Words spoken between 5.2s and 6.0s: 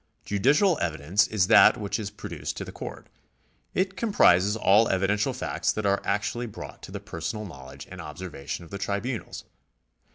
facts that